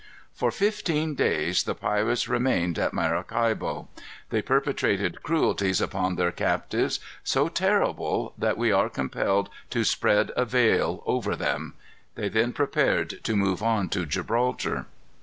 [0.33, 3.87] For fifteen days the pirates remained at Maracaibo.
[4.31, 10.43] They perpetrated cruelties upon their captives so terrible, that we are compelled to spread a
[10.43, 11.75] veil over them.
[12.15, 14.87] They then prepared to move on to Gibraltar.